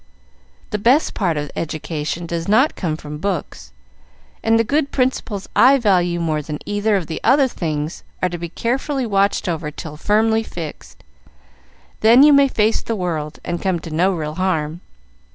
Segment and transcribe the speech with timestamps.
[0.71, 3.71] The best part of education does not come from books,
[4.43, 8.39] and the good principles I value more than either of the other things are to
[8.39, 11.03] be carefully watched over till firmly fixed;
[11.99, 14.81] then you may face the world, and come to no real harm.